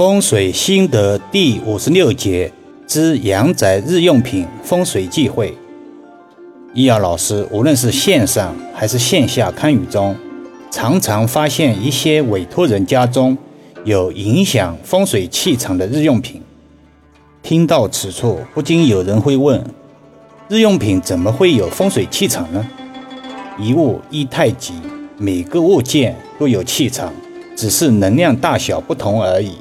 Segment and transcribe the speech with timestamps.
[0.00, 2.50] 风水心得第五十六节
[2.86, 5.54] 之阳宅日用品风水忌讳。
[6.72, 10.16] 易遥老师无论是线上还是线下看雨中，
[10.70, 13.36] 常常发现一些委托人家中
[13.84, 16.40] 有影响风水气场的日用品。
[17.42, 19.62] 听到此处，不禁有人会问：
[20.48, 22.66] 日用品怎么会有风水气场呢？
[23.58, 24.72] 一物一太极，
[25.18, 27.12] 每个物件都有气场，
[27.54, 29.56] 只是能量大小不同而已。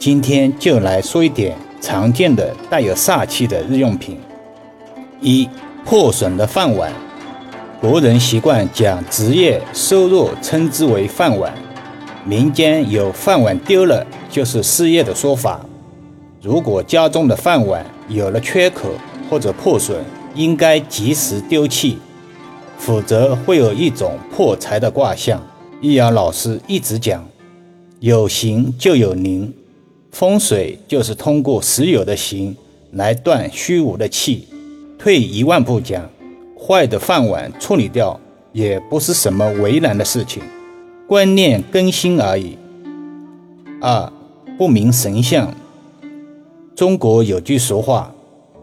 [0.00, 4.16] 今天就来说一点常见的带有煞气的日用品。
[5.20, 5.46] 一、
[5.84, 6.90] 破损的饭碗。
[7.78, 11.52] 国人习惯将职业收入称之为饭碗，
[12.24, 15.60] 民间有饭碗丢了就是失业的说法。
[16.40, 18.88] 如果家中的饭碗有了缺口
[19.28, 20.02] 或者破损，
[20.34, 21.98] 应该及时丢弃，
[22.78, 25.42] 否则会有一种破财的卦象。
[25.82, 27.22] 易阳老师一直讲，
[27.98, 29.52] 有形就有灵。
[30.12, 32.56] 风水就是通过实有的形
[32.92, 34.46] 来断虚无的气。
[34.98, 36.10] 退一万步讲，
[36.58, 38.20] 坏的饭碗处理掉
[38.52, 40.42] 也不是什么为难的事情，
[41.06, 42.58] 观念更新而已。
[43.80, 44.12] 二
[44.58, 45.54] 不明神相。
[46.76, 48.14] 中国有句俗话：“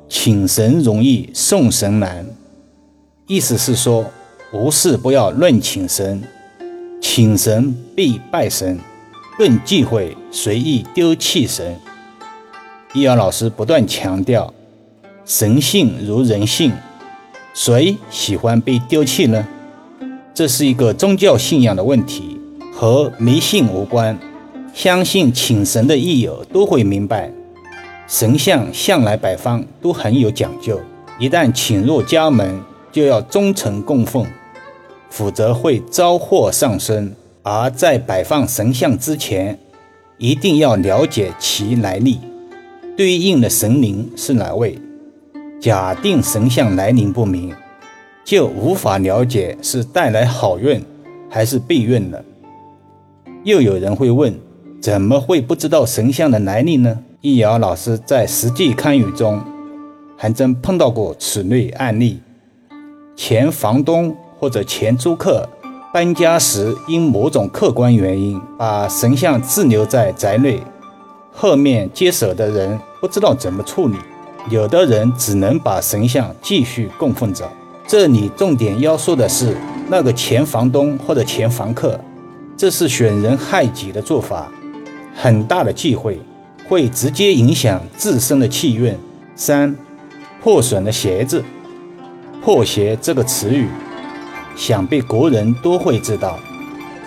[0.08, 2.26] 请神容易送神难”，
[3.26, 4.06] 意思是说，
[4.54, 6.22] 无事不要乱请神，
[7.02, 8.78] 请神必拜神。
[9.38, 11.80] 更忌讳随意丢弃神。
[12.94, 14.52] 易遥老师不断强调，
[15.26, 16.72] 神性如人性，
[17.54, 19.48] 谁喜欢被丢弃呢？
[20.34, 22.40] 这是一个宗教信仰的问题，
[22.74, 24.18] 和迷信无关。
[24.74, 27.32] 相信请神的益友都会明白，
[28.08, 30.80] 神像向来摆放都很有讲究，
[31.20, 32.60] 一旦请入家门，
[32.92, 34.26] 就要忠诚供奉，
[35.10, 37.16] 否则会招祸上身。
[37.50, 39.58] 而在摆放神像之前，
[40.18, 42.20] 一定要了解其来历，
[42.98, 44.78] 对应的神灵是哪位。
[45.58, 47.56] 假定神像来历不明，
[48.26, 50.84] 就无法了解是带来好运
[51.30, 52.22] 还是避运了。
[53.46, 54.38] 又有人会问：
[54.82, 57.00] 怎么会不知道神像的来历呢？
[57.22, 59.42] 易遥老师在实际看雨中，
[60.18, 62.20] 还真碰到过此类案例。
[63.16, 65.48] 前房东或者前租客。
[65.98, 70.62] 搬家时因某种客观原因把神像滞留在宅内，
[71.34, 73.98] 后面接手的人不知道怎么处理，
[74.52, 77.52] 有的人只能把神像继续供奉着。
[77.88, 79.58] 这里重点要说的是
[79.90, 82.00] 那个前房东或者前房客，
[82.56, 84.52] 这是损人害己的做法，
[85.16, 86.22] 很大的忌讳，
[86.70, 88.96] 会直接影响自身的气运。
[89.36, 89.76] 三，
[90.44, 91.44] 破损的鞋子，
[92.44, 93.68] 破鞋这个词语。
[94.58, 96.40] 想必国人都会知道，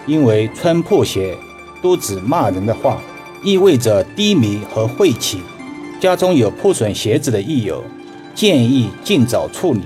[0.07, 1.37] 因为穿破鞋
[1.83, 3.03] 都指骂人的话，
[3.43, 5.43] 意味着低迷和晦气。
[6.01, 7.83] 家中有破损鞋子的益友，
[8.35, 9.81] 建议尽早处理。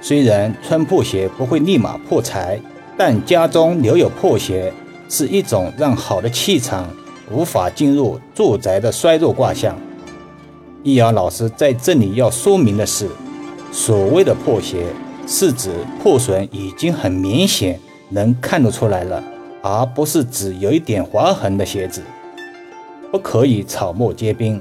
[0.00, 2.58] 虽然穿破鞋不会立马破财，
[2.96, 4.72] 但家中留有破鞋
[5.08, 6.88] 是一种让好的气场
[7.30, 9.78] 无法进入住宅的衰弱卦象。
[10.82, 13.06] 易遥老师在这里要说明的是，
[13.70, 14.86] 所谓的破鞋。
[15.26, 15.70] 是指
[16.02, 19.22] 破损已经很明显能看得出来了，
[19.62, 22.02] 而不是指有一点划痕的鞋子，
[23.12, 24.60] 不可以草木皆兵。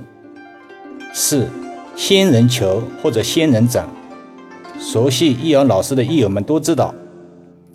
[1.13, 1.47] 四
[1.95, 3.89] 仙人球或者仙人掌，
[4.79, 6.93] 熟悉易阳老师的益友们都知道，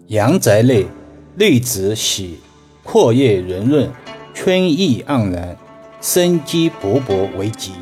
[0.06, 0.86] 阳宅内
[1.36, 2.38] 绿植喜，
[2.84, 3.90] 阔叶圆润，
[4.32, 5.56] 春意盎然，
[6.00, 7.72] 生机勃勃为吉，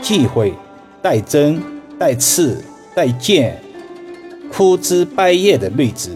[0.00, 0.54] 忌讳
[1.02, 1.60] 带针、
[1.98, 2.62] 带刺、
[2.94, 3.60] 带剑。
[4.58, 6.10] 枯枝败叶的绿植，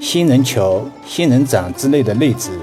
[0.00, 2.58] 仙人球、仙人掌之类的绿植，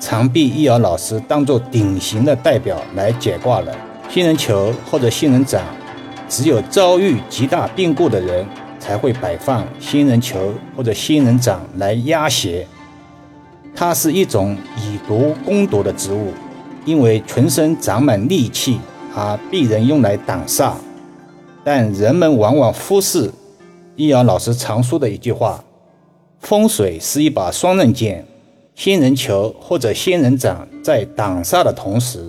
[0.00, 3.76] 常被易遥老师当做典型的代表来解卦了。
[4.08, 5.62] 仙人球或者仙人掌，
[6.26, 8.46] 只有遭遇极大变故的人
[8.78, 12.66] 才会摆放仙人球或者仙人掌来压邪。
[13.74, 16.32] 它是一种以毒攻毒的植物，
[16.86, 18.80] 因为全身长满戾气，
[19.14, 20.72] 而被人用来挡煞。
[21.62, 23.30] 但人们往往忽视。
[23.96, 25.64] 易遥老师常说的一句话
[26.40, 28.26] ：“风水是一把双刃剑，
[28.74, 32.22] 仙人球或者仙人掌在挡煞的同时，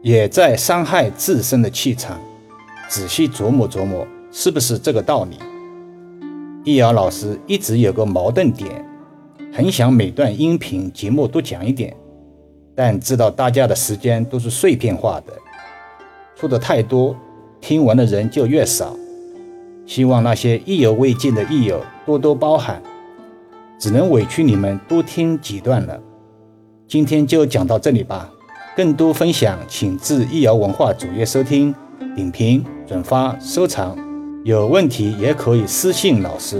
[0.00, 2.18] 也在伤害自身的气场。
[2.88, 5.36] 仔细琢磨琢磨，是不是这个道理？”
[6.64, 8.82] 易遥老师一直有个矛盾点，
[9.52, 11.94] 很想每段音频节目多讲一点，
[12.74, 15.34] 但知道大家的时间都是碎片化的，
[16.36, 17.14] 说的太多，
[17.60, 18.96] 听完的人就越少。
[19.86, 22.82] 希望那些意犹未尽的益友多多包涵，
[23.78, 26.00] 只能委屈你们多听几段了。
[26.86, 28.30] 今天就讲到这里吧，
[28.76, 31.74] 更多分享请至易瑶文化主页收听、
[32.14, 33.96] 点评、转发、收藏。
[34.44, 36.50] 有问题也可以私信老师。